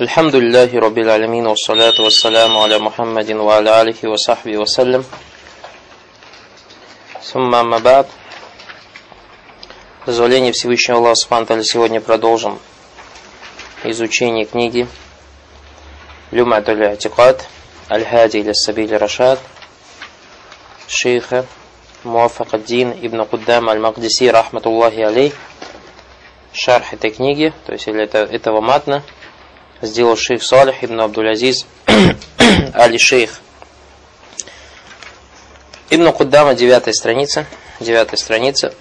[0.00, 5.04] الحمد لله رب العالمين والصلاة والسلام على محمد وعلى آله وصحبه وسلم
[7.22, 8.06] ثم أما بعد
[10.06, 12.58] Дозволение Всевышнего Аллаха Субхану сегодня продолжим
[13.84, 14.88] изучение книги
[16.30, 17.46] Люмат аль-Атикад
[17.90, 19.38] Аль-Хади или Сабиль Рашад
[20.88, 21.46] шейха
[22.04, 25.34] Муафакаддин ибн Куддам аль-Магдиси рахматуллахи алей
[26.52, 29.02] шарх этой книги, то есть или это, этого матна,
[29.82, 31.66] сделал шейх Салих ибн Абдул-Азиз
[32.74, 33.40] Али Шейх.
[35.90, 37.46] Ибн Куддама, девятая страница,
[37.80, 38.74] девятая страница.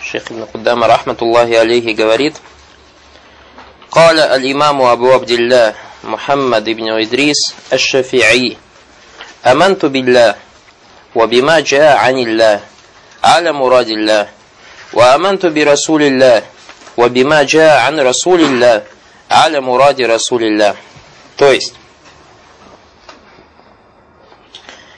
[0.00, 2.36] шейх Ибн Куддама, рахматуллахи алейхи, говорит,
[3.94, 8.56] قال الإمام أبو عبد الله محمد بن إدريس الشافعي
[9.46, 10.34] آمنت بالله
[11.14, 12.60] وبما جاء عن الله
[13.24, 14.28] على مراد الله
[14.92, 16.42] وآمنت برسول الله
[16.96, 18.82] وبما جاء عن رسول الله
[19.29, 20.75] аля муради расулилля.
[21.37, 21.73] То есть,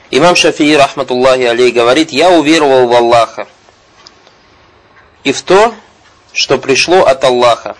[0.09, 3.47] имам Шафии, рахматуллахи алей, говорит, я уверовал в Аллаха
[5.23, 5.73] и в то,
[6.33, 7.75] что пришло от Аллаха,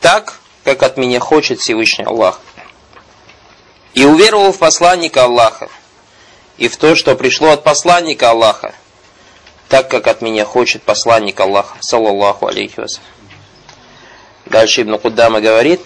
[0.00, 2.40] так, как от меня хочет Всевышний Аллах.
[3.94, 5.68] И уверовал в посланника Аллаха
[6.56, 8.74] и в то, что пришло от посланника Аллаха,
[9.68, 13.11] так, как от меня хочет посланник Аллаха, саллаллаху алейхи вассалям.
[14.51, 15.81] Дальше Ибн Куддама говорит,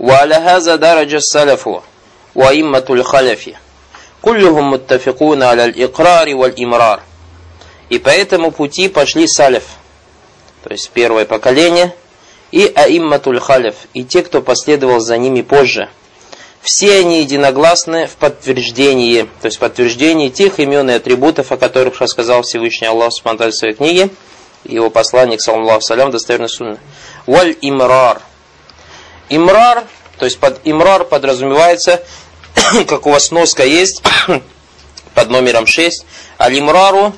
[0.00, 1.68] وعلى هذا درج السلف
[2.34, 3.50] وإمة الخلف
[4.22, 7.00] كلهم متفقون على الإقرار والإمرار
[7.90, 9.64] И по этому пути пошли салиф,
[10.62, 11.92] то есть первое поколение,
[12.52, 15.88] и аимматуль халиф, и те, кто последовал за ними позже.
[16.62, 22.42] Все они единогласны в подтверждении, то есть подтверждении тех имен и атрибутов, о которых рассказал
[22.42, 24.10] Всевышний Аллах в своей книге, и
[24.65, 26.77] его посланник, саллаху салям, достоверный сунна.
[27.25, 28.21] Валь имрар.
[29.29, 29.85] Имрар,
[30.19, 32.03] то есть под имрар подразумевается,
[32.87, 34.03] как у вас носка есть,
[35.13, 36.05] под номером 6,
[36.39, 37.15] аль-имрару,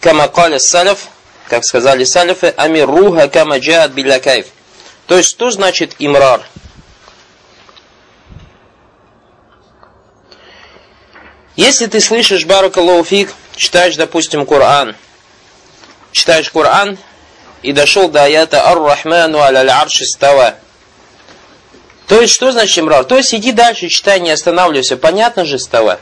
[0.00, 1.08] кама каля саляф,
[1.48, 4.46] как сказали салифы, амируха кама джаат биллякайф.
[5.06, 6.42] То есть, что значит имрар?
[11.56, 14.96] Если ты слышишь баракаллаху читаешь, допустим, Коран,
[16.14, 16.96] читаешь Коран,
[17.62, 20.54] и дошел до аята Ар-Рахману аль арши става.
[22.06, 23.04] То есть, что значит имрар?
[23.04, 24.96] То есть, иди дальше, читай, не останавливайся.
[24.96, 25.98] Понятно же става?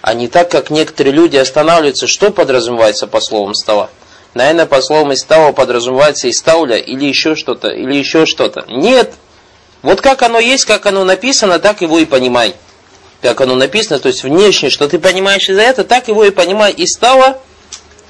[0.00, 2.06] А не так, как некоторые люди останавливаются.
[2.06, 3.90] Что подразумевается по словам става?
[4.34, 8.64] Наверное, по словам истава подразумевается истауля или еще что-то, или еще что-то.
[8.68, 9.12] Нет.
[9.82, 12.54] Вот как оно есть, как оно написано, так его и понимай.
[13.20, 16.72] Как оно написано, то есть внешне, что ты понимаешь из-за этого, так его и понимай.
[16.76, 17.38] Истава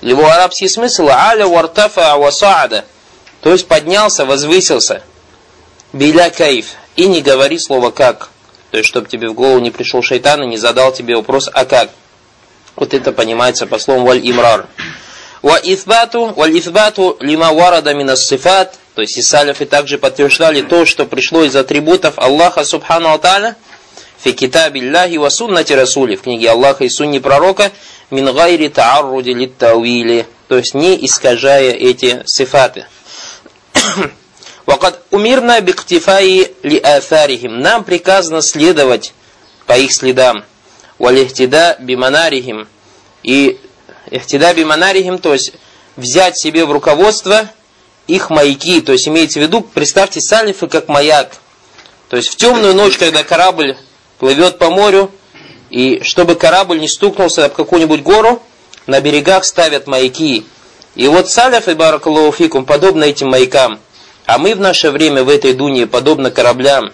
[0.02, 2.84] его арабский смысл аля вартафа васаада.
[3.40, 5.02] То есть поднялся, возвысился.
[5.92, 6.74] Биля кайф.
[6.96, 8.28] И не говори слово как.
[8.70, 11.64] То есть, чтобы тебе в голову не пришел шайтан и не задал тебе вопрос, а
[11.64, 11.90] как.
[12.76, 14.66] Вот это понимается по словам валь имрар.
[15.40, 18.78] Валь ифбату лима варада минас сифат.
[18.94, 23.56] То есть, и салифы также подтверждали то, что пришло из атрибутов Аллаха Субхану Аталя.
[24.22, 25.74] Фи китабилляхи ва суннати.
[25.74, 27.72] В книге Аллаха и сунни пророка
[28.12, 32.86] мин гайри таарруди литтауили, то есть не искажая эти сифаты.
[34.66, 37.58] Вакад умирна биктифаи ли афарихим.
[37.60, 39.14] Нам приказано следовать
[39.66, 40.44] по их следам.
[40.98, 42.68] Валихтида биманарихим.
[43.22, 43.58] И
[44.10, 45.54] ихтида биманарихим, то есть
[45.96, 47.48] взять себе в руководство
[48.06, 48.82] их маяки.
[48.82, 51.32] То есть имеется в виду, представьте салифы как маяк.
[52.08, 53.76] То есть в темную ночь, когда корабль
[54.18, 55.10] плывет по морю,
[55.72, 58.42] и чтобы корабль не стукнулся об какую-нибудь гору,
[58.86, 60.44] на берегах ставят маяки.
[60.94, 63.80] И вот саляф и баракаллаху подобно этим маякам.
[64.26, 66.92] А мы в наше время в этой дуне подобно кораблям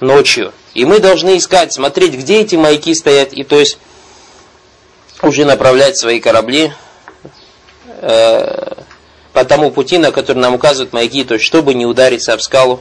[0.00, 0.52] ночью.
[0.74, 3.78] И мы должны искать, смотреть, где эти маяки стоят, и то есть
[5.22, 6.74] уже направлять свои корабли
[8.02, 8.74] э,
[9.32, 12.80] по тому пути, на который нам указывают маяки, то есть чтобы не удариться об скалу.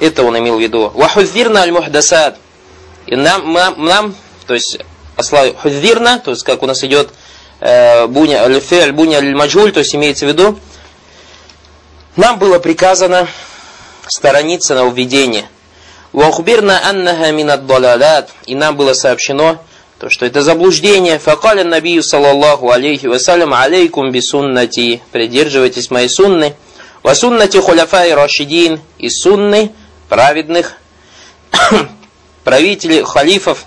[0.00, 0.92] Это он имел в виду.
[0.94, 2.36] Вахудзирна аль-мухдасад.
[3.06, 4.14] И нам, нам, нам
[4.48, 4.78] то есть,
[5.14, 7.10] осла худвирна, то есть, как у нас идет
[7.60, 10.58] э, буня аль-фель, буня аль-маджуль, то есть, имеется в виду,
[12.16, 13.28] нам было приказано
[14.06, 15.50] сторониться на уведение.
[16.14, 18.30] Вахбирна аннаха минат далалат.
[18.46, 19.58] И нам было сообщено,
[19.98, 21.18] то, что это заблуждение.
[21.18, 25.02] Факаля набию саллаллаху алейхи вассалям алейкум бисуннати.
[25.12, 26.54] Придерживайтесь моей сунны.
[27.02, 28.80] Васуннати хуляфай рашидин.
[28.96, 29.72] И сунны
[30.08, 30.76] праведных
[32.44, 33.66] правители халифов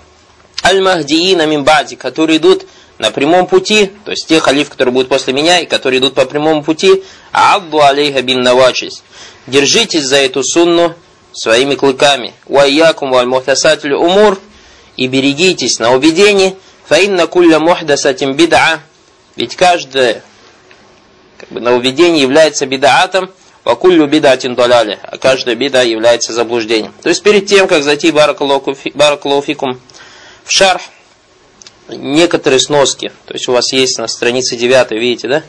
[0.64, 2.66] аль-махдиина мимбади, которые идут
[2.98, 6.24] на прямом пути, то есть те халиф, которые будут после меня и которые идут по
[6.24, 9.02] прямому пути, адду алейха бин навачис.
[9.46, 10.94] Держитесь за эту сунну
[11.32, 12.32] своими клыками.
[12.46, 14.38] Уайякум валь мухтасатлю умур.
[14.96, 16.54] И берегитесь на убедении.
[16.86, 18.80] Фаинна кулля мухдасатим бид'a.
[19.36, 20.22] Ведь каждое
[21.38, 23.30] как бы, нововведение является бидаатом.
[23.64, 24.98] Вакуллю бидатин доляли.
[25.02, 26.92] А каждая бида является заблуждением.
[27.02, 29.80] То есть перед тем, как зайти баракалуфикум
[30.44, 30.82] в шарх,
[31.88, 33.12] некоторые сноски.
[33.26, 35.42] То есть у вас есть на странице 9, видите, да?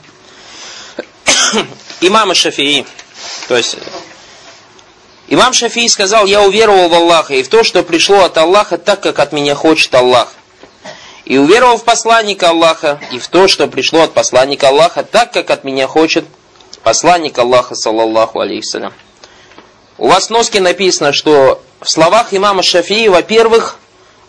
[2.02, 2.86] Имам Шафии.
[3.48, 3.78] То есть
[5.28, 9.02] Имам Шафии сказал, я уверовал в Аллаха и в то, что пришло от Аллаха так,
[9.02, 10.34] как от меня хочет Аллах.
[11.26, 15.50] И уверовал в посланника Аллаха и в то, что пришло от посланника Аллаха так, как
[15.50, 16.26] от меня хочет
[16.84, 18.94] посланник Аллаха, саллаллаху алейхиссалям.
[19.98, 23.78] У вас в носке написано, что в словах имама Шафии, во-первых,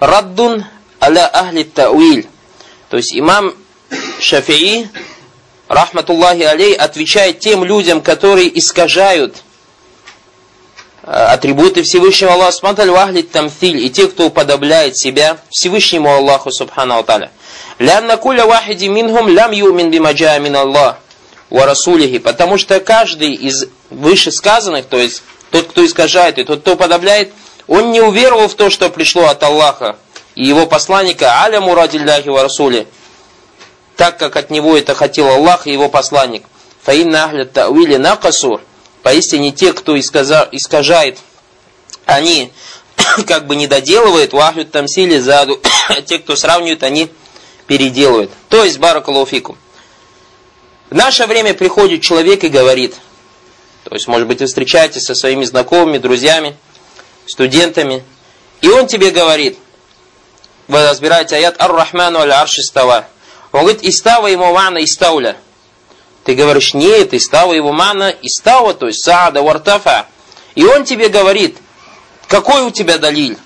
[0.00, 0.64] раддун
[1.00, 2.26] аля ахли тауиль.
[2.90, 3.54] То есть имам
[4.20, 4.88] Шафии,
[5.68, 9.42] рахматуллахи алей, отвечает тем людям, которые искажают
[11.02, 16.98] э, атрибуты Всевышнего Аллаха Субхану вахли тамфиль, и те, кто уподобляет себя Всевышнему Аллаху Субхану
[16.98, 17.30] Аталя.
[17.78, 20.98] Лянна куля вахиди минхум лям юмин бимаджа мин Аллах
[21.50, 26.74] ва расулихи, потому что каждый из вышесказанных, то есть тот, кто искажает и тот, кто
[26.74, 27.32] уподобляет,
[27.66, 29.96] он не уверовал в то, что пришло от Аллаха,
[30.34, 32.86] и его посланника аля мурадилляхи ва расули,
[33.96, 36.44] так как от него это хотел Аллах и его посланник.
[36.82, 38.60] Фаинна ахля та'вили накасу,
[39.02, 41.18] поистине те, кто искажает,
[42.04, 42.52] они
[43.26, 44.32] как бы не доделывают,
[44.70, 45.60] там сили заду,
[46.06, 47.10] те, кто сравнивают, они
[47.66, 48.30] переделывают.
[48.48, 49.56] То есть, баракалуфику.
[50.90, 52.94] В наше время приходит человек и говорит,
[53.84, 56.56] то есть, может быть, вы встречаетесь со своими знакомыми, друзьями,
[57.26, 58.04] студентами,
[58.60, 59.58] и он тебе говорит,
[60.68, 63.06] вы разбираете аят Ар-Рахману аль-Арши става.
[63.52, 65.36] Он говорит, истава ему мана истауля.
[66.24, 70.06] Ты говоришь, нет, истава его мана истава, то есть саада вартафа.
[70.54, 71.58] И он тебе говорит,
[72.28, 73.36] какой у тебя далиль?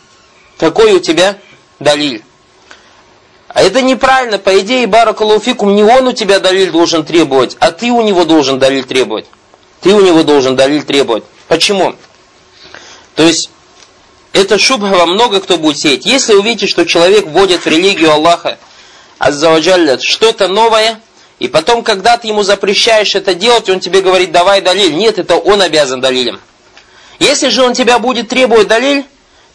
[0.59, 1.39] Какой у тебя
[1.81, 2.23] далиль?
[3.49, 4.39] А это неправильно.
[4.39, 8.59] По идее, Баракалуфикум, не он у тебя далиль должен требовать, а ты у него должен
[8.59, 9.27] далиль требовать.
[9.81, 11.25] Ты у него должен далиль требовать.
[11.49, 11.95] Почему?
[13.15, 13.51] То есть,
[14.38, 16.06] это шубха во много кто будет сеять.
[16.06, 18.58] Если увидите, что человек вводит в религию Аллаха,
[19.19, 21.00] Аззаваджалля, что-то новое,
[21.40, 24.94] и потом, когда ты ему запрещаешь это делать, он тебе говорит, давай далиль.
[24.94, 26.40] Нет, это он обязан далилем.
[27.19, 29.05] Если же он тебя будет требовать далиль,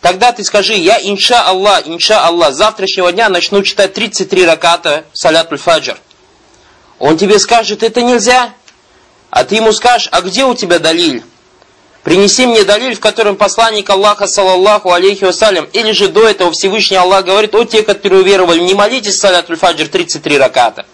[0.01, 5.57] тогда ты скажи, я инша Аллах, инша Аллах, завтрашнего дня начну читать 33 раката салятуль
[5.57, 5.97] фаджр.
[6.99, 8.53] Он тебе скажет, это нельзя.
[9.29, 11.23] А ты ему скажешь, а где у тебя далиль?
[12.03, 16.97] Принеси мне далиль, в котором посланник Аллаха, саллаллаху алейхи вассалям, или же до этого Всевышний
[16.97, 20.85] Аллах говорит, о те, которые уверовали, не молитесь салятуль фаджр 33 раката.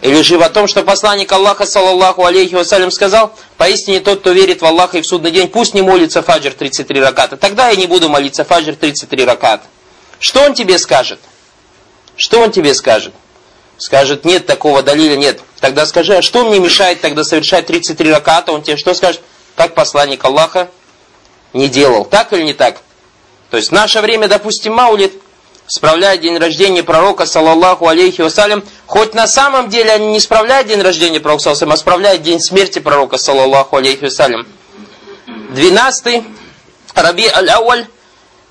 [0.00, 4.62] Или же о том, что посланник Аллаха, саллаллаху алейхи вассалям, сказал, поистине тот, кто верит
[4.62, 7.36] в Аллаха и в судный день, пусть не молится фаджр 33 раката.
[7.36, 9.64] Тогда я не буду молиться фаджр 33 раката.
[10.18, 11.20] Что он тебе скажет?
[12.16, 13.12] Что он тебе скажет?
[13.76, 15.40] Скажет, нет такого далиля, нет.
[15.60, 18.52] Тогда скажи, а что мне мешает тогда совершать 33 раката?
[18.52, 19.20] Он тебе что скажет?
[19.58, 20.70] Как посланник Аллаха
[21.52, 22.04] не делал.
[22.04, 22.80] Так или не так?
[23.50, 25.12] То есть в наше время, допустим, Маулит
[25.66, 30.80] справляет день рождения пророка, саллаллаху алейхи вассалям, хоть на самом деле они не справляют день
[30.80, 34.46] рождения пророка, саллаллаху а справляют день смерти пророка, саллаллаху алейхи вассалям.
[35.26, 36.22] 12
[36.94, 37.88] Раби Аль-Ауаль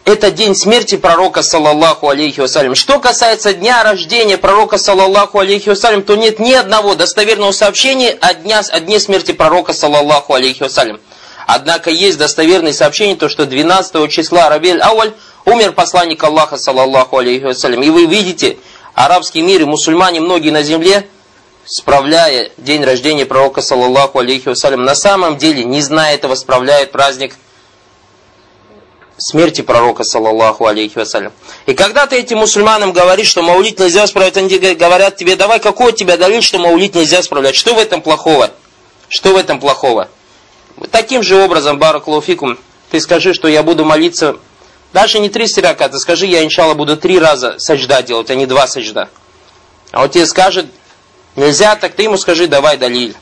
[0.08, 2.76] это день смерти пророка, саллаллаху алейхи вассалям.
[2.76, 8.34] Что касается дня рождения пророка, саллаллаху алейхи вассалям, то нет ни одного достоверного сообщения о,
[8.34, 11.02] дня, о дне смерти пророка, саллаллаху алейхи вассалям.
[11.46, 15.12] Однако есть достоверные сообщения, то, что 12 числа Рабель Ауаль
[15.44, 17.84] умер посланник Аллаха, саллаллаху алейхи вассалям.
[17.84, 18.58] И вы видите,
[18.94, 21.06] арабский мир и мусульмане, многие на земле,
[21.66, 27.34] справляя день рождения пророка, саллаллаху алейхи вассалям, на самом деле, не зная этого, справляют праздник
[29.18, 31.34] смерти пророка, саллаллаху алейхи вассалям.
[31.66, 35.92] И когда ты этим мусульманам говоришь, что маулит нельзя справлять, они говорят тебе, давай, какой
[35.92, 37.56] у тебя далиль, что маулит нельзя справлять?
[37.56, 38.52] Что в этом плохого?
[39.10, 40.10] Что в этом плохого?
[40.92, 42.60] Таким же образом, баракулуфикум,
[42.92, 44.38] ты скажи, что я буду молиться,
[44.94, 48.46] даже не три сирака, ты скажи, я, иншалла, буду три раза сажда делать, а не
[48.46, 49.10] два сажда.
[49.92, 50.68] А он тебе скажет,
[51.36, 53.16] нельзя, так ты ему скажи, давай далиль.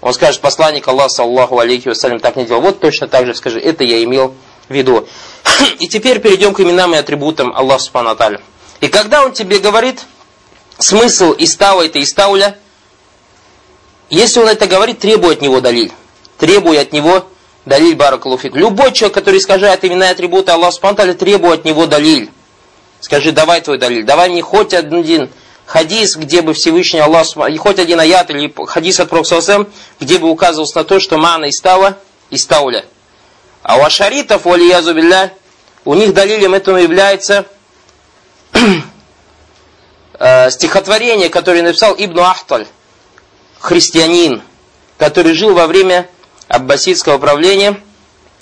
[0.00, 2.60] Он скажет, посланник Аллаха, саллаху алейхи вассалям, так не делал.
[2.60, 4.34] Вот точно так же скажи, это я имел
[4.74, 5.08] виду.
[5.78, 8.40] И теперь перейдем к именам и атрибутам Аллаха Субхану Аталя.
[8.80, 10.04] И когда он тебе говорит
[10.78, 12.58] смысл истава это истауля,
[14.10, 15.92] если он это говорит, требуй от него далиль.
[16.38, 17.26] Требуй от него
[17.64, 18.54] далиль баракалуфик.
[18.54, 22.30] Любой человек, который искажает имена и атрибуты Аллаха Субхану Аталя, требуй от него далиль.
[23.00, 25.30] Скажи, давай твой далиль, давай мне хоть один
[25.66, 27.26] хадис, где бы Всевышний Аллах,
[27.58, 29.66] хоть один аят или хадис от Пророка
[30.00, 31.98] где бы указывался на то, что мана истава,
[32.30, 32.86] истауля.
[33.68, 35.32] А у ашаритов, валиязу билля,
[35.84, 37.46] у них далилем этому является
[40.20, 42.68] э, стихотворение, которое написал Ибн Ахталь,
[43.58, 44.40] христианин,
[44.98, 46.08] который жил во время
[46.46, 47.80] аббасидского правления,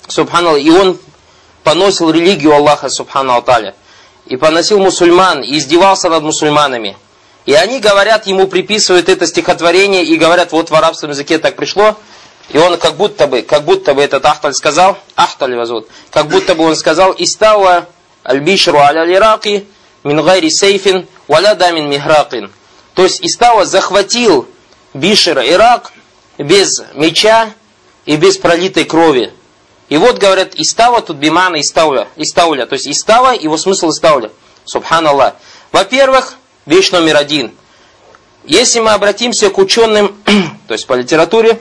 [0.07, 0.99] субханаллах, и он
[1.63, 3.73] поносил религию Аллаха, субхану Аталя,
[4.27, 6.97] и поносил мусульман, и издевался над мусульманами.
[7.47, 11.97] И они говорят, ему приписывают это стихотворение, и говорят, вот в арабском языке так пришло,
[12.49, 16.27] и он как будто бы, как будто бы этот Ахталь сказал, Ахталь его зовут, как
[16.27, 17.87] будто бы он сказал, «Истава
[18.25, 19.67] аль-бишру аля-лираки
[20.03, 22.51] мин сейфин валя дамин михракин».
[22.93, 24.47] То есть Истава захватил
[24.93, 25.91] Бишер Ирак
[26.37, 27.51] без меча
[28.05, 29.33] и без пролитой крови.
[29.89, 32.65] И вот говорят, Истава тут бимана Истауля, Истауля.
[32.65, 34.31] То есть Истава, его смысл Истауля.
[34.63, 35.35] Субханаллах.
[35.71, 36.35] Во-первых,
[36.65, 37.51] вещь номер один.
[38.45, 40.15] Если мы обратимся к ученым,
[40.67, 41.59] то есть по литературе,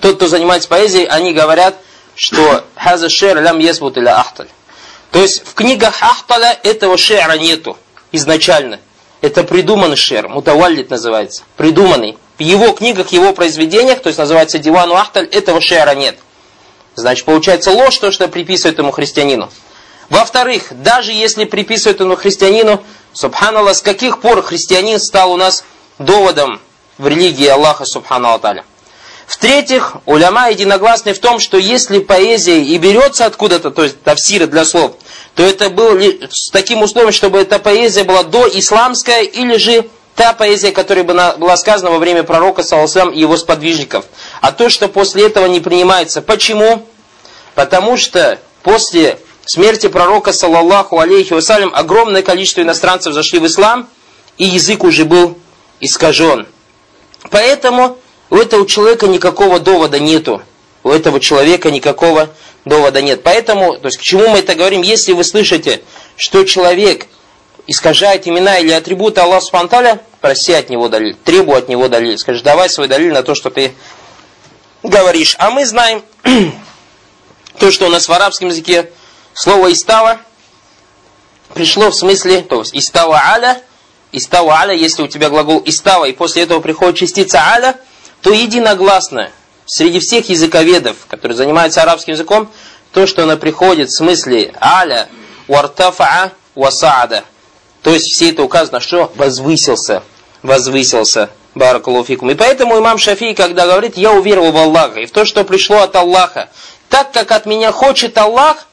[0.00, 1.76] тот, кто занимается поэзией, они говорят,
[2.14, 4.48] что «Хаза шер лям есбут или ахталь».
[5.10, 7.76] То есть в книгах Ахталя этого шера нету
[8.12, 8.78] изначально.
[9.20, 12.16] Это придуманный шер, мутаваллит называется, придуманный.
[12.38, 16.16] В его книгах, его произведениях, то есть называется Дивану Ахталь, этого шера нет.
[16.94, 19.50] Значит, получается ложь, то, что приписывают ему христианину.
[20.08, 25.64] Во-вторых, даже если приписывают ему христианину, субханаллах, с каких пор христианин стал у нас
[25.98, 26.60] доводом
[26.98, 28.64] в религии Аллаха, субханаллах.
[29.30, 34.64] В-третьих, уляма единогласны в том, что если поэзия и берется откуда-то, то есть тавсиры для
[34.64, 34.96] слов,
[35.36, 35.96] то это было
[36.28, 41.56] с таким условием, чтобы эта поэзия была до исламская или же та поэзия, которая была
[41.56, 44.04] сказана во время пророка, саласам, и его сподвижников.
[44.40, 46.22] А то, что после этого не принимается.
[46.22, 46.84] Почему?
[47.54, 53.88] Потому что после смерти пророка, саллаллаху алейхи вассалям, огромное количество иностранцев зашли в ислам,
[54.38, 55.38] и язык уже был
[55.78, 56.48] искажен.
[57.30, 57.99] Поэтому
[58.30, 60.42] у этого человека никакого довода нету.
[60.82, 62.30] У этого человека никакого
[62.64, 63.22] довода нет.
[63.22, 64.82] Поэтому, то есть к чему мы это говорим?
[64.82, 65.82] Если вы слышите,
[66.16, 67.06] что человек
[67.66, 72.18] искажает имена или атрибуты Аллаха Субтитры, проси от него далиль, требуй от него далиль.
[72.18, 73.72] Скажи, давай свой далиль на то, что ты
[74.82, 75.36] говоришь.
[75.38, 76.02] А мы знаем
[77.58, 78.90] то, что у нас в арабском языке
[79.34, 80.20] слово «истава»
[81.52, 83.60] пришло в смысле, то есть «истава аля»,
[84.12, 87.76] «истава аля», если у тебя глагол «истава», и после этого приходит частица «аля»,
[88.22, 89.30] то единогласно
[89.66, 92.50] среди всех языковедов, которые занимаются арабским языком,
[92.92, 95.08] то, что она приходит в смысле аля,
[95.48, 97.24] уартафаа, васаада.
[97.82, 100.02] То есть все это указано, что возвысился,
[100.42, 101.30] возвысился.
[101.54, 102.30] Баракалуфикум.
[102.30, 105.78] И поэтому имам Шафий, когда говорит, я уверовал в Аллаха и в то, что пришло
[105.78, 106.48] от Аллаха,
[106.88, 108.68] так как от меня хочет Аллах,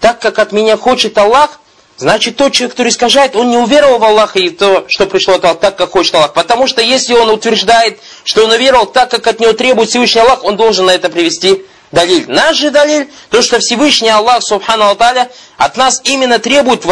[0.00, 1.59] так как от меня хочет Аллах,
[2.00, 5.34] Значит, тот человек, который искажает, он не уверовал в Аллаха и в то, что пришло
[5.34, 6.32] от Аллаха, так, как хочет Аллах.
[6.32, 10.42] Потому что если он утверждает, что он уверовал так, как от него требует Всевышний Аллах,
[10.42, 12.24] он должен на это привести далиль.
[12.26, 16.86] Наш же далиль, то, что Всевышний Аллах, Субхану Алталя, от нас именно требует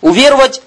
[0.00, 0.60] уверовать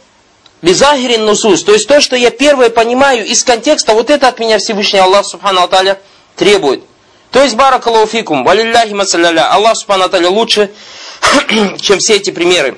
[0.61, 4.59] Безахирин нусус, то есть то, что я первое понимаю из контекста, вот это от меня
[4.59, 5.99] Всевышний Аллах Субхану Алталя
[6.37, 6.81] требует.
[7.29, 10.71] То есть, баракалуфикум, валилляхи масалляля, Аллах Субхану Алталя лучше,
[11.81, 12.77] чем все эти примеры.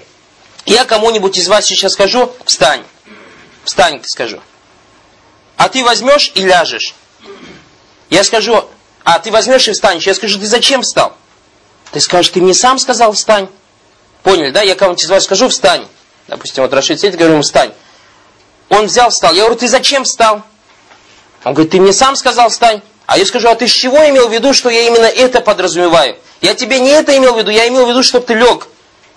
[0.65, 2.83] Я кому-нибудь из вас сейчас скажу, встань.
[3.63, 4.41] Встань, скажу.
[5.57, 6.95] А ты возьмешь и ляжешь.
[8.09, 8.65] Я скажу,
[9.03, 10.05] а ты возьмешь и встанешь.
[10.05, 11.15] Я скажу, ты зачем встал?
[11.91, 13.49] Ты скажешь, ты мне сам сказал встань.
[14.23, 14.61] Поняли, да?
[14.61, 15.85] Я кому-нибудь из вас скажу, встань.
[16.27, 17.73] Допустим, вот Рашид сидит, говорю ему, встань.
[18.69, 19.33] Он взял, встал.
[19.33, 20.43] Я говорю, ты зачем встал?
[21.43, 22.81] Он говорит, ты мне сам сказал встань.
[23.05, 26.17] А я скажу, а ты с чего имел в виду, что я именно это подразумеваю?
[26.41, 28.67] Я тебе не это имел в виду, я имел в виду, чтобы ты лег.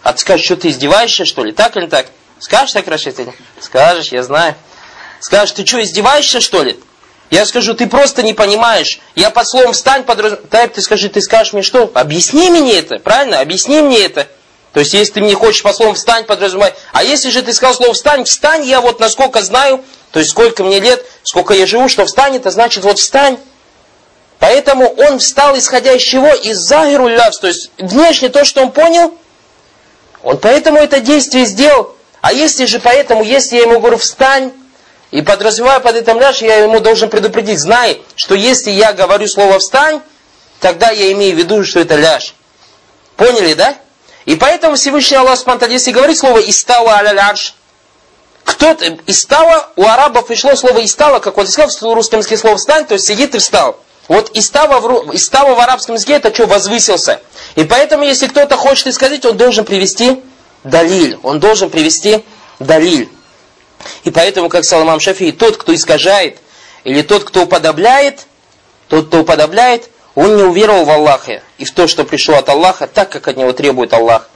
[0.07, 1.51] А ты скажешь, что ты издеваешься, что ли?
[1.51, 2.07] Так или так?
[2.39, 3.19] Скажешь так, Рашид?
[3.61, 4.55] Скажешь, я знаю.
[5.19, 6.79] Скажешь, ты что, издеваешься, что ли?
[7.31, 9.01] Я скажу, ты просто не понимаешь.
[9.17, 10.71] Я под словом «встань» подразумеваю.
[10.71, 11.91] Ты скажи, ты скажешь мне что?
[11.93, 13.41] Объясни мне это, правильно?
[13.41, 14.29] Объясни мне это.
[14.73, 16.77] То есть, если ты мне хочешь по словам «встань» подразумевать.
[16.93, 19.83] А если же ты сказал слово «встань», «встань» я вот насколько знаю,
[20.13, 23.39] то есть сколько мне лет, сколько я живу, что «встань» это значит вот «встань».
[24.39, 26.33] Поэтому он встал, исходя из чего?
[26.33, 27.41] Из загиру лявс.
[27.41, 29.13] То есть, внешне то, что он понял–
[30.27, 31.95] он поэтому это действие сделал.
[32.21, 34.53] А если же поэтому, если я ему говорю, встань,
[35.13, 39.61] и подразумеваю под этим ляж, я ему должен предупредить, знай, что если я говорю слово
[39.61, 40.01] встань,
[40.59, 42.35] тогда я имею в виду, что это ляж.
[43.17, 43.77] Поняли, да?
[44.25, 47.55] И поэтому Всевышний Аллах Субтитры, если говорит слово «истава аля арш»,
[48.43, 52.85] кто-то, «истава», у арабов пришло слово «истава», как вот сказал в русском языке слово «встань»,
[52.85, 53.79] то есть сидит и встал.
[54.09, 57.21] Вот истава в, истава в арабском языке это что, возвысился.
[57.57, 60.21] И поэтому, если кто-то хочет исказить, он должен привести
[60.65, 61.19] далиль.
[61.23, 62.25] Он должен привести
[62.59, 63.09] далиль.
[64.05, 66.39] И поэтому, как сказал имам Шафи, тот, кто искажает,
[66.85, 68.27] или тот, кто уподобляет,
[68.89, 72.87] тот, кто уподобляет, он не уверовал в Аллаха и в то, что пришло от Аллаха,
[72.87, 74.29] так, как от него требует Аллах.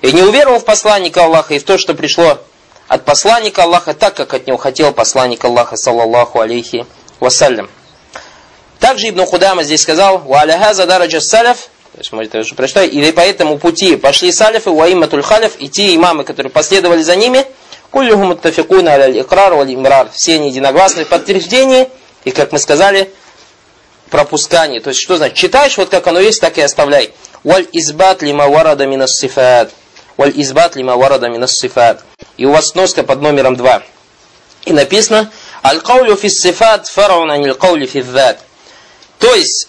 [0.00, 2.38] И не уверовал в посланника Аллаха и в то, что пришло
[2.88, 6.86] от посланника Аллаха, так, как от него хотел посланник Аллаха, саллаллаху алейхи
[7.20, 7.68] вассалям.
[8.80, 13.12] Также Ибн Худама здесь сказал, «Ва'аляхаза дараджа саляф», то есть, может, я уже прочитаю, и
[13.12, 17.44] по этому пути пошли салифы, уаимматуль халиф, и те имамы, которые последовали за ними,
[17.90, 21.88] куллюхум муттафикуна аля икрар валь имрар, все они единогласны в подтверждении,
[22.24, 23.12] и, как мы сказали,
[24.10, 24.80] пропускание.
[24.80, 25.36] То есть, что значит?
[25.36, 27.12] Читаешь, вот как оно есть, так и оставляй.
[27.42, 29.72] Валь избат лима варада минас сифат.
[30.16, 32.04] Валь избат лима варада минас сифат.
[32.36, 33.82] И у вас сноска под номером 2.
[34.66, 35.30] И написано,
[35.64, 38.40] аль-каулю фис сифат фараун анил каули физзат.
[39.18, 39.68] То есть,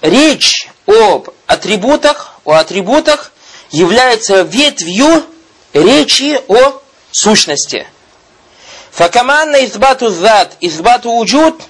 [0.00, 3.32] речь об атрибутах, о атрибутах
[3.70, 5.24] является ветвью
[5.72, 6.80] речи о
[7.10, 7.86] сущности.
[8.90, 11.62] Факаманна избату зад, избату уджуд.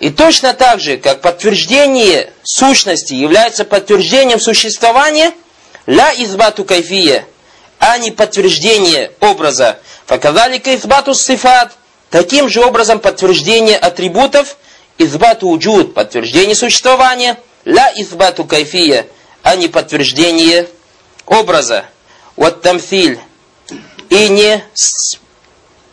[0.00, 5.32] И точно так же, как подтверждение сущности является подтверждением существования,
[5.86, 7.26] ля избату кайфия,
[7.78, 9.78] а не подтверждение образа.
[10.06, 11.72] Факазалика избату сифат,
[12.10, 14.56] таким же образом подтверждение атрибутов–
[14.98, 19.06] избату уджуд, подтверждение существования, ля избату кайфия,
[19.42, 20.68] а не подтверждение
[21.26, 21.84] образа.
[22.36, 23.18] Вот тамфиль.
[24.10, 24.64] И не,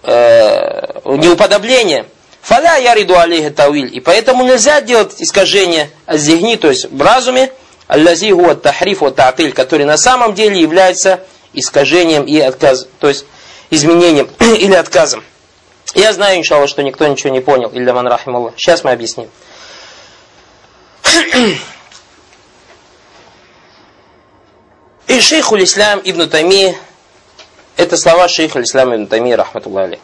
[0.03, 2.05] э, не уподобление.
[2.41, 3.93] Фаля яриду алейха тауиль.
[3.95, 7.51] И поэтому нельзя делать искажение азигни, то есть в разуме,
[7.87, 11.21] аллази гуа тахриф wa та'тиль, который на самом деле является
[11.53, 13.25] искажением и отказ, то есть
[13.69, 15.23] изменением или отказом.
[15.95, 17.71] Я знаю, иншаллах, что никто ничего не понял.
[17.73, 18.53] Илля ман рахималлах.
[18.57, 19.29] Сейчас мы объясним.
[25.07, 26.77] И шейху ислам ибн Тами,
[27.77, 29.99] это слова шейха ислам ибн Тами, рахматуллахи.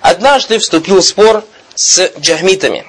[0.00, 2.86] Однажды вступил в спор с джахмитами.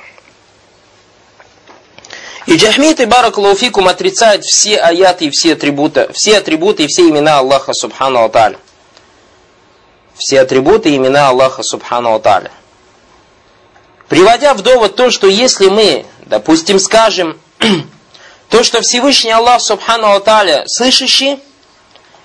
[2.46, 7.74] И джахмиты, баракалуфикум, отрицают все аяты и все атрибуты, все атрибуты и все имена Аллаха,
[7.74, 8.56] субхану ва
[10.19, 12.51] все атрибуты и имена Аллаха Субхану Аталя.
[14.10, 17.39] Приводя в довод то, что если мы, допустим, скажем,
[18.49, 21.39] то, что Всевышний Аллах Субхану Аталя слышащий,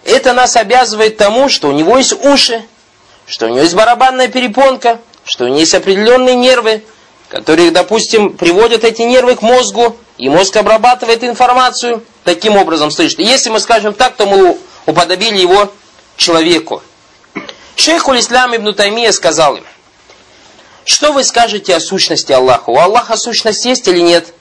[0.05, 2.65] это нас обязывает тому, что у него есть уши,
[3.27, 6.85] что у него есть барабанная перепонка, что у него есть определенные нервы,
[7.29, 13.19] которые, допустим, приводят эти нервы к мозгу, и мозг обрабатывает информацию, таким образом слышит.
[13.19, 15.73] Если мы скажем так, то мы уподобили его
[16.17, 16.83] человеку.
[17.77, 19.65] Шейх Ислам ибн Таймия сказал им,
[20.85, 22.71] что вы скажете о сущности Аллаха?
[22.71, 24.33] У Аллаха сущность есть или нет?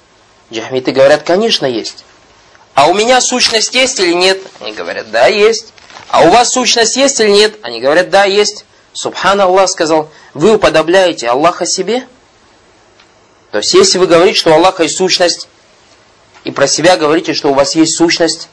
[0.51, 2.03] Джахмиты говорят, конечно, есть.
[2.73, 4.41] А у меня сущность есть или нет?
[4.59, 5.73] Они говорят, да, есть.
[6.09, 7.57] А у вас сущность есть или нет?
[7.61, 8.65] Они говорят, да, есть.
[8.93, 12.07] Субхан Аллах сказал, вы уподобляете Аллаха себе?
[13.51, 15.47] То есть, если вы говорите, что у Аллаха есть сущность,
[16.43, 18.49] и про себя говорите, что у вас есть сущность,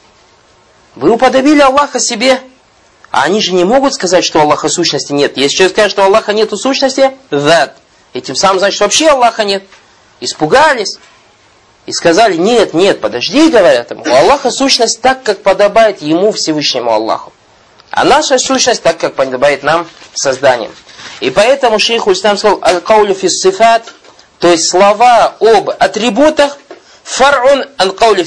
[0.95, 2.39] вы уподобили Аллаха себе.
[3.11, 5.35] А они же не могут сказать, что Аллаха сущности нет.
[5.35, 7.73] Если человек скажет, что Аллаха нету сущности, that.
[8.13, 9.63] И тем самым, значит, вообще Аллаха нет.
[10.21, 10.97] Испугались.
[11.85, 14.03] И сказали, нет, нет, подожди, говорят ему.
[14.03, 17.33] У Аллаха сущность так, как подобает ему, Всевышнему Аллаху.
[17.89, 20.73] А наша сущность так, как подобает нам созданием.
[21.19, 23.93] И поэтому шейх Устам сказал, аль-каулю сифат,
[24.39, 26.57] то есть слова об атрибутах,
[27.03, 28.25] фар'ун аль-каулю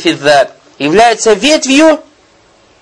[0.78, 2.00] является ветвью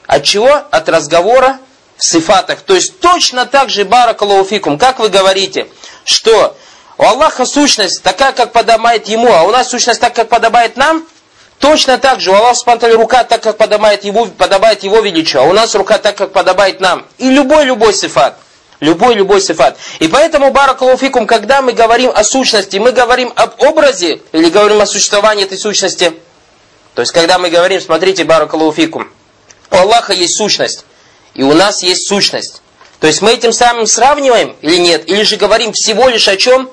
[0.06, 0.50] от чего?
[0.70, 1.58] От разговора
[2.02, 2.60] сифатах.
[2.62, 5.68] То есть точно так же, баракалауфикум, как вы говорите,
[6.04, 6.56] что
[6.98, 11.06] у Аллаха сущность такая, как подобает ему, а у нас сущность так, как подобает нам,
[11.58, 15.44] точно так же у Аллаха спантали рука так, как подобает его, подобает его величию, а
[15.44, 17.06] у нас рука так, как подобает нам.
[17.18, 18.36] И любой-любой сифат.
[18.80, 19.76] Любой-любой сифат.
[20.00, 24.86] И поэтому, баракалуфикум, когда мы говорим о сущности, мы говорим об образе или говорим о
[24.86, 26.12] существовании этой сущности.
[26.94, 29.08] То есть, когда мы говорим, смотрите, баракалуфикум,
[29.70, 30.84] у Аллаха есть сущность.
[31.34, 32.62] И у нас есть сущность.
[33.00, 35.08] То есть мы этим самым сравниваем или нет?
[35.08, 36.70] Или же говорим всего лишь о чем?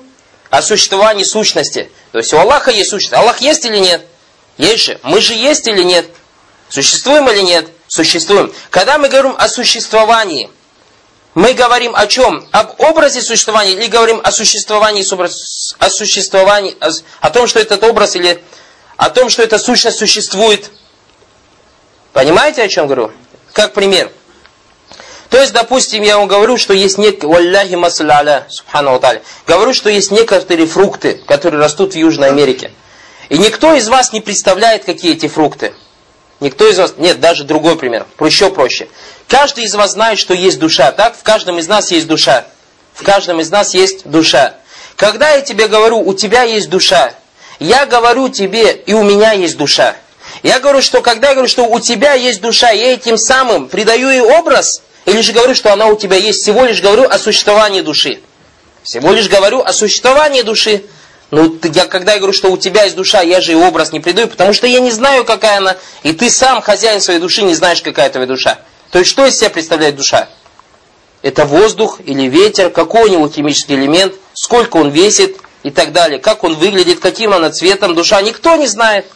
[0.50, 1.90] О существовании сущности.
[2.12, 3.14] То есть у Аллаха есть сущность.
[3.14, 4.06] Аллах есть или нет?
[4.58, 5.00] Есть же.
[5.02, 6.06] Мы же есть или нет?
[6.68, 7.68] Существуем или нет?
[7.88, 8.52] Существуем.
[8.70, 10.50] Когда мы говорим о существовании,
[11.34, 12.46] мы говорим о чем?
[12.52, 15.02] Об образе существования или говорим о существовании,
[15.78, 18.42] о существовании, о, о том, что этот образ или
[18.96, 20.70] о том, что эта сущность существует?
[22.12, 23.12] Понимаете, о чем говорю?
[23.52, 24.12] Как пример.
[25.30, 29.88] То есть, допустим, я вам говорю, что есть некие, валляхи масаля, субхану та'аля, говорю, что
[29.88, 32.72] есть некоторые фрукты, которые растут в Южной Америке.
[33.28, 35.72] И никто из вас не представляет, какие эти фрукты.
[36.40, 38.88] Никто из вас, нет, даже другой пример, еще проще.
[39.28, 41.16] Каждый из вас знает, что есть душа, так?
[41.16, 42.46] В каждом из нас есть душа.
[42.92, 44.54] в каждом из нас есть душа.
[44.96, 47.12] Когда я тебе говорю, у тебя есть душа,
[47.60, 49.94] я говорю тебе, и у меня есть душа.
[50.42, 54.10] Я говорю, что когда я говорю, что у тебя есть душа, я этим самым придаю
[54.10, 57.80] ей образ, или же говорю, что она у тебя есть, всего лишь говорю о существовании
[57.80, 58.20] души.
[58.82, 60.84] Всего лишь говорю о существовании души.
[61.30, 64.00] Ну, я, когда я говорю, что у тебя есть душа, я же и образ не
[64.00, 67.54] придаю, потому что я не знаю, какая она, и ты сам, хозяин своей души, не
[67.54, 68.58] знаешь, какая твоя душа.
[68.90, 70.28] То есть, что из себя представляет душа?
[71.22, 76.18] Это воздух или ветер, какой у него химический элемент, сколько он весит и так далее,
[76.18, 78.22] как он выглядит, каким она цветом, душа.
[78.22, 79.06] Никто не знает.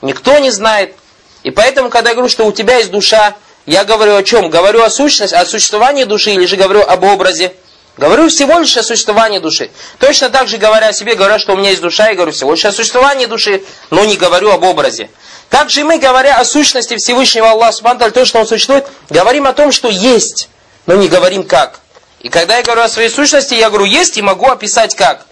[0.00, 0.94] Никто не знает.
[1.42, 3.34] И поэтому, когда я говорю, что у тебя есть душа,
[3.66, 4.50] я говорю о чем?
[4.50, 7.52] Говорю о сущности, о существовании души или же говорю об образе?
[7.96, 9.70] Говорю всего лишь о существовании души.
[9.98, 12.52] Точно так же, говоря о себе, говоря, что у меня есть душа, я говорю всего
[12.52, 15.10] лишь о существовании души, но не говорю об образе.
[15.50, 19.70] Также мы, говоря о сущности Всевышнего Аллаха Субхану то, что Он существует, говорим о том,
[19.70, 20.48] что есть,
[20.86, 21.80] но не говорим как.
[22.20, 25.26] И когда я говорю о своей сущности, я говорю есть и могу описать как.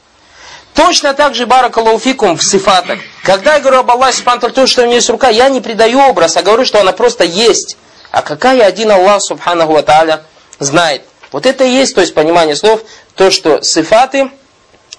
[0.74, 2.98] Точно так же баракалуфикум в сифатах.
[3.24, 5.98] Когда я говорю об Аллахе Субхану то, что у него есть рука, я не придаю
[6.00, 7.78] образ, а говорю, что она просто есть.
[8.10, 10.24] А какая один Аллах Субханаху Ва
[10.58, 11.02] знает.
[11.32, 12.82] Вот это и есть, то есть понимание слов,
[13.14, 14.30] то, что сифаты,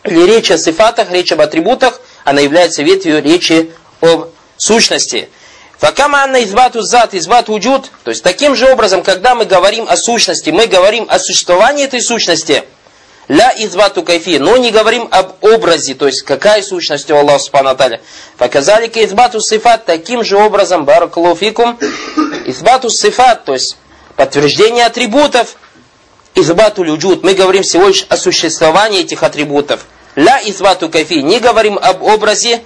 [0.03, 5.29] или речь о сифатах, речь об атрибутах, она является ветвью речи об сущности.
[5.77, 7.89] Факама анна избату зат, избат уджуд.
[8.03, 12.01] То есть таким же образом, когда мы говорим о сущности, мы говорим о существовании этой
[12.01, 12.63] сущности.
[13.31, 17.69] Ля избату кайфи, но не говорим об образе, то есть какая сущность у Аллаха Субхану
[17.69, 18.01] Аталя.
[18.37, 21.79] Показали к избату сифат таким же образом, баракалуфикум,
[22.43, 23.77] избату сифат, то есть
[24.17, 25.55] подтверждение атрибутов,
[26.35, 27.23] избату люджуд.
[27.23, 29.85] Мы говорим всего лишь о существовании этих атрибутов.
[30.17, 32.61] Ля избату кайфи, не говорим об образе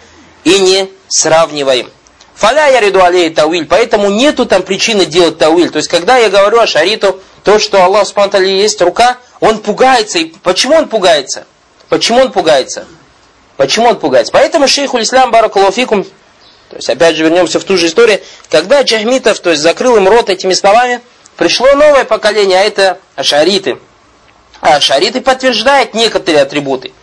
[0.45, 1.91] и не сравниваем.
[2.34, 5.69] Фаля я реду алей тауиль, поэтому нету там причины делать тауиль.
[5.69, 10.17] То есть, когда я говорю о шариту, то, что Аллах Субтитры есть рука, он пугается.
[10.17, 11.45] И почему он пугается?
[11.89, 12.86] Почему он пугается?
[13.55, 14.34] Почему он пугается?
[14.34, 19.39] Поэтому шейху Ислам Баракулуфикум, то есть опять же вернемся в ту же историю, когда Джахмитов,
[19.39, 21.01] то есть закрыл им рот этими словами,
[21.38, 23.77] пришло новое поколение, а это ашариты.
[24.60, 26.93] А ашариты подтверждают некоторые атрибуты.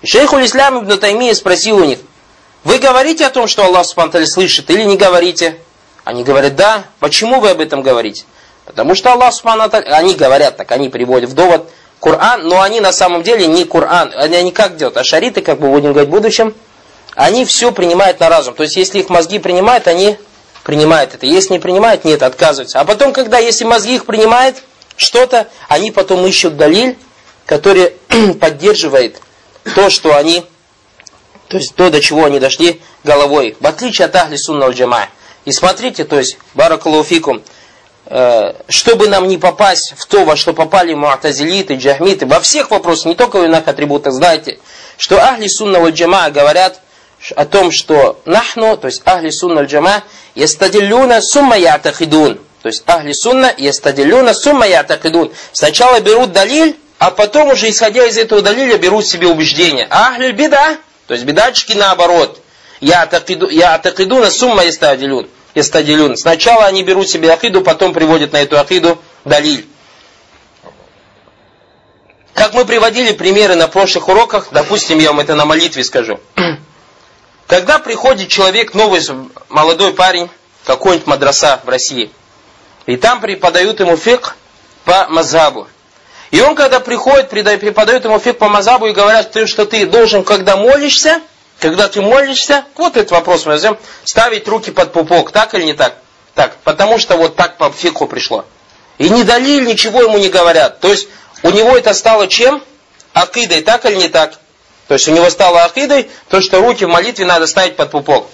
[0.00, 1.98] И шейху Ислам Ибн Таймия спросил у них,
[2.62, 5.58] вы говорите о том, что Аллах Субтитры слышит, или не говорите?
[6.04, 6.84] Они говорят, да.
[7.00, 8.24] Почему вы об этом говорите?
[8.66, 11.68] Потому что Аллах Субхану они говорят так, они приводят в довод
[12.00, 14.12] Коран, но они на самом деле не Коран.
[14.16, 14.96] Они, они как делают?
[14.96, 16.54] А шариты, как мы будем говорить в будущем,
[17.14, 18.54] они все принимают на разум.
[18.54, 20.16] То есть, если их мозги принимают, они
[20.64, 21.26] принимают это.
[21.26, 22.80] Если не принимают, нет, отказываются.
[22.80, 24.56] А потом, когда, если мозги их принимают
[24.96, 26.96] что-то, они потом ищут далиль,
[27.46, 27.94] который
[28.40, 29.20] поддерживает
[29.74, 30.44] то, что они
[31.52, 33.58] то есть то, до чего они дошли головой.
[33.60, 35.08] В отличие от Ахли Сунна Джама.
[35.44, 37.42] И смотрите, то есть, Баракалуфикум,
[38.68, 43.14] чтобы нам не попасть в то, во что попали муатазилиты, джахмиты, во всех вопросах, не
[43.14, 44.58] только в иных атрибутах, знаете,
[44.98, 46.80] что Ахли Сунна Джама говорят
[47.36, 50.02] о том, что нахну, то есть Ахли Сунна Джама,
[50.34, 52.40] ястадиллюна сумма ятахидун.
[52.62, 55.32] То есть Ахли Сунна ястадиллюна сумма ятахидун.
[55.52, 59.86] Сначала берут далиль, а потом уже, исходя из этого далиля, берут себе убеждение.
[59.90, 62.40] Ахли Бида, то есть бедачки наоборот.
[62.80, 65.28] Я атакиду на сумма истадилюн.
[65.54, 66.16] Истадилюн.
[66.16, 69.66] Сначала они берут себе акиду, потом приводят на эту акиду далиль.
[72.34, 76.18] Как мы приводили примеры на прошлых уроках, допустим, я вам это на молитве скажу.
[77.46, 79.02] Когда приходит человек, новый
[79.50, 80.30] молодой парень,
[80.64, 82.10] какой-нибудь мадраса в России,
[82.86, 84.36] и там преподают ему фик
[84.84, 85.68] по мазабу.
[86.30, 90.56] И он, когда приходит, преподает ему фиг по мазабу и говорят, что ты должен, когда
[90.56, 91.20] молишься,
[91.62, 95.74] когда ты молишься, вот этот вопрос мы возьмем, ставить руки под пупок, так или не
[95.74, 95.94] так?
[96.34, 98.44] Так, потому что вот так по фикху пришло.
[98.98, 100.80] И не далиль, ничего ему не говорят.
[100.80, 101.08] То есть
[101.44, 102.64] у него это стало чем?
[103.12, 104.40] Акидой, так или не так?
[104.88, 108.26] То есть у него стало акидой, то, что руки в молитве надо ставить под пупок.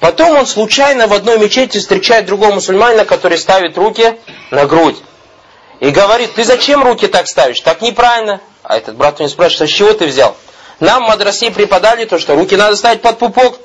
[0.00, 4.18] Потом он случайно в одной мечети встречает другого мусульманина, который ставит руки
[4.50, 4.96] на грудь.
[5.78, 7.60] И говорит, ты зачем руки так ставишь?
[7.60, 8.40] Так неправильно.
[8.64, 10.36] А этот брат у него спрашивает, а с чего ты взял?
[10.80, 13.58] Нам в мадрасе преподали то, что руки надо ставить под пупок.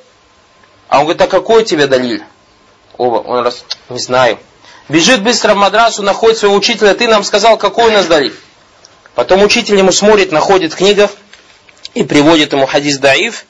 [0.87, 2.23] А он говорит, а какой тебе далиль?
[2.97, 4.39] Оба, он раз, не знаю.
[4.89, 8.35] Бежит быстро в мадрасу, находит своего учителя, ты нам сказал, какой у нас далиль.
[9.15, 11.11] Потом учитель ему смотрит, находит книгов
[11.93, 13.45] и приводит ему хадис даиф,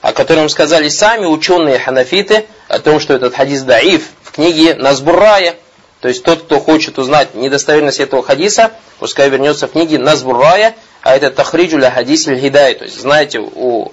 [0.00, 5.56] о котором сказали сами ученые ханафиты, о том, что этот хадис даиф в книге Назбуррая,
[6.00, 11.14] то есть тот, кто хочет узнать недостоверность этого хадиса, пускай вернется в книге Назбуррая, а
[11.14, 12.74] это Тахриджу ля хадис хидай.
[12.74, 13.92] То есть, знаете, у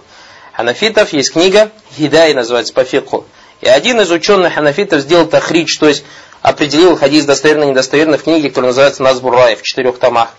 [0.54, 3.28] ханафитов есть книга Хидай называется по фикху.
[3.62, 6.04] И один из ученых ханафитов сделал тахридж, то есть
[6.41, 10.30] определил хадис достоверно недостоверно в книге, которая называется Назбуррая в четырех томах.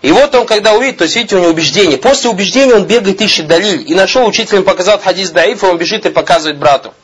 [0.00, 1.98] И вот он, когда увидит, то есть, видите, у него убеждение.
[1.98, 3.82] После убеждения он бегает, ищет далиль.
[3.90, 6.94] И нашел учитель, показал хадис даиф, и он бежит и показывает брату.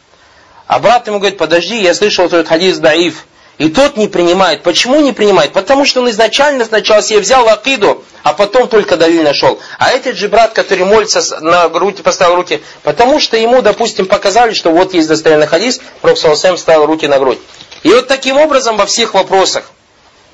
[0.68, 3.26] А брат ему говорит, подожди, я слышал этот хадис даиф.
[3.58, 4.62] И тот не принимает.
[4.62, 5.52] Почему не принимает?
[5.52, 9.58] Потому что он изначально сначала себе взял акиду, а потом только далиль нашел.
[9.78, 14.52] А этот же брат, который молится на руки, поставил руки, потому что ему, допустим, показали,
[14.52, 17.38] что вот есть достоверный хадис, Пророк Сэм ставил руки на грудь.
[17.82, 19.70] И вот таким образом во всех вопросах.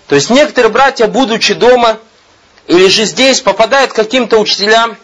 [0.08, 1.98] То есть некоторые братья, будучи дома,
[2.66, 4.96] или же здесь попадают к каким-то учителям,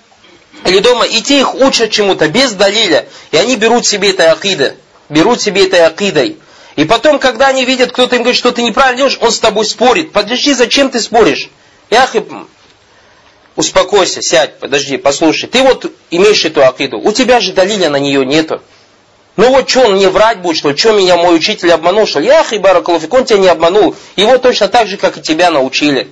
[0.64, 4.74] или дома, и те их учат чему-то без далиля, и они берут себе это акида,
[5.08, 6.38] берут себе это акидой.
[6.78, 9.64] И потом, когда они видят, кто-то им говорит, что ты неправильно делаешь, он с тобой
[9.64, 10.12] спорит.
[10.12, 11.50] Подожди, зачем ты споришь?
[11.90, 12.24] Яхи,
[13.56, 15.48] успокойся, сядь, подожди, послушай.
[15.48, 18.62] Ты вот имеешь эту акиду, у тебя же далиля на нее нету.
[19.34, 22.58] Ну вот что он мне врать будет, что что меня мой учитель обманул, что Яхи
[22.58, 23.96] Баракалуфик, он тебя не обманул.
[24.14, 26.08] Его точно так же, как и тебя научили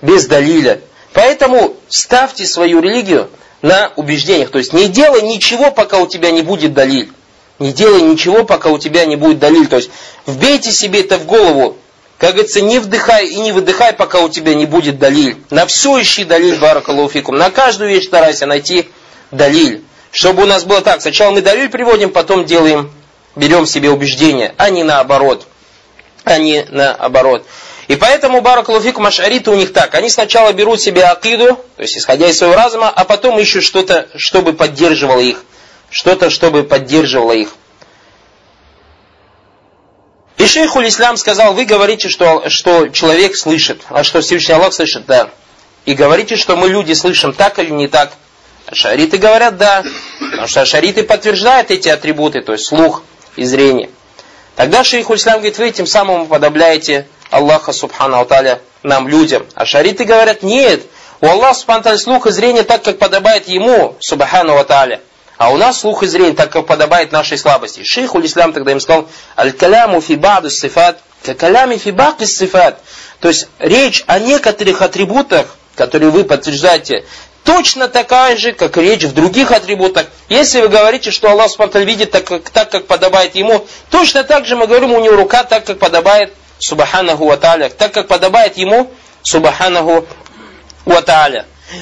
[0.00, 0.80] без далиля.
[1.12, 3.30] Поэтому ставьте свою религию
[3.62, 4.52] на убеждениях.
[4.52, 7.10] То есть не делай ничего, пока у тебя не будет далиль.
[7.58, 9.66] Не делай ничего, пока у тебя не будет далиль.
[9.66, 9.90] То есть
[10.26, 11.76] вбейте себе это в голову.
[12.18, 15.36] Как говорится, не вдыхай и не выдыхай, пока у тебя не будет далиль.
[15.50, 17.36] На все ищи далиль, баракалуфикум.
[17.36, 18.88] На каждую вещь старайся найти
[19.30, 19.82] далиль.
[20.10, 22.90] Чтобы у нас было так, сначала мы далиль приводим, потом делаем,
[23.34, 25.46] берем себе убеждение, а не наоборот.
[26.24, 27.46] А не наоборот.
[27.88, 29.94] И поэтому Баракалуфик Машариты у них так.
[29.94, 34.08] Они сначала берут себе акиду, то есть исходя из своего разума, а потом ищут что-то,
[34.16, 35.44] чтобы поддерживало их.
[35.90, 37.50] Что-то, чтобы поддерживало их.
[40.38, 45.06] И шейхуль Ислам сказал, вы говорите, что, что человек слышит, а что Всевышний Аллах слышит,
[45.06, 45.30] да.
[45.86, 48.12] И говорите, что мы люди слышим так или не так.
[48.72, 49.84] Шариты говорят да,
[50.18, 53.02] потому что шариты подтверждают эти атрибуты, то есть слух
[53.36, 53.88] и зрение.
[54.56, 59.46] Тогда шейхуль Ислам говорит, вы этим самым уподобляете Аллаха Субхану Аталя нам, людям.
[59.54, 60.82] А шариты говорят, нет,
[61.20, 65.00] у Аллаха Субхану Аталя слух и зрение так, как подобает Ему, Субхану Аталя.
[65.38, 67.82] А у нас слух и зрение так, как подобает нашей слабости.
[67.82, 70.98] Шейх Улислам тогда им сказал, аль-каляму фи ба'ду сифат,
[71.38, 72.80] калями фи ба'ки сифат.
[73.20, 77.04] То есть речь о некоторых атрибутах, которые вы подтверждаете,
[77.44, 80.06] точно такая же, как речь в других атрибутах.
[80.28, 84.46] Если вы говорите, что Аллах Субхану видит так как, так, как подобает Ему, точно так
[84.46, 88.90] же мы говорим, у Него рука так, как подобает Субханаху ва так как подобает ему
[89.22, 90.06] Субханаху
[90.84, 91.02] ва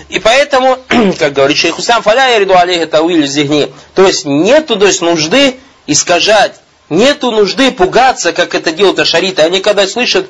[0.09, 0.79] И поэтому,
[1.19, 3.73] как говорит шейх Хусам, фаля яриду алейхи тауиль зигни.
[3.95, 6.55] То есть нету то есть, нужды искажать,
[6.89, 9.43] нету нужды пугаться, как это делают ашариты.
[9.43, 10.27] Они когда слышат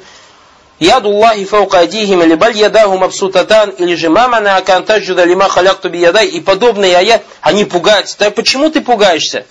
[0.81, 6.27] Яду Аллахи фаука адихим или баль ядаху мабсутатан или же мамана акантаджуда лима халякту биядай
[6.27, 8.19] и подобные аят, они пугаются.
[8.19, 9.47] Так почему ты пугаешься?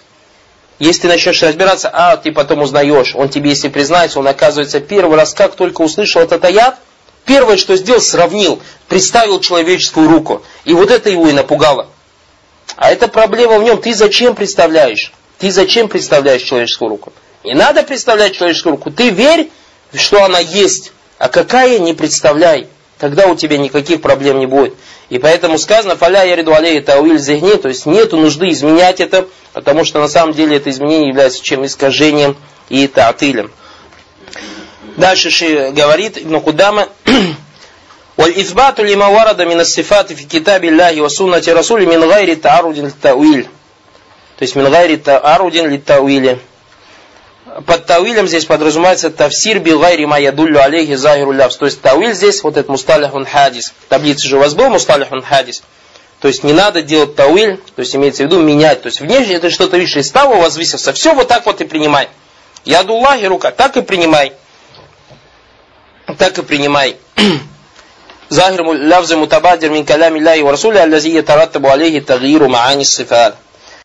[0.80, 5.18] Если ты начнешь разбираться, а ты потом узнаешь, он тебе, если признается, он оказывается первый
[5.18, 6.78] раз, как только услышал этот аят,
[7.26, 10.44] первое, что сделал, сравнил, представил человеческую руку.
[10.66, 11.88] И вот это его и напугало.
[12.76, 13.82] А это проблема в нем.
[13.82, 15.12] Ты зачем представляешь?
[15.40, 17.14] Ты зачем представляешь человеческую руку?
[17.44, 18.92] Не надо представлять человеческую руку.
[18.92, 19.50] Ты верь,
[19.94, 20.92] что она есть.
[21.18, 22.68] А какая, не представляй.
[22.98, 24.76] Тогда у тебя никаких проблем не будет.
[25.10, 29.84] И поэтому сказано, фаля яриду алейhi тауиль зихни, то есть нету нужды изменять это, потому
[29.84, 32.38] что на самом деле это изменение является чем искажением
[32.70, 33.52] и таатилем.
[34.97, 36.89] Дальше Ши говорит Ибн Кудама,
[38.19, 43.47] والإثبات لما ورد من الصفات في كتاب الله وسنة رسوله من غير تعرض للتأويل
[44.39, 46.39] то есть من غير تعرض للتأويل
[47.67, 51.57] под тауилем здесь подразумевается тавсир билгайри ма ядуллю алейхи захиру лявс.
[51.57, 53.73] То есть тауиль здесь, вот этот мусталихун хадис.
[53.87, 55.63] В таблице же у вас был мусталихун хадис.
[56.21, 58.83] То есть не надо делать тауиль, то есть имеется в виду менять.
[58.83, 60.93] То есть внешне это что-то видишь, из того возвысился.
[60.93, 62.09] Все вот так вот и принимай.
[62.65, 64.35] Ядуллахи рука, так и принимай.
[66.18, 66.98] Так и принимай.
[68.30, 73.36] Захир лявза мутабадир мин калями ляхи ва расуля аллази ятараттабу алейхи тагиру маани сифат.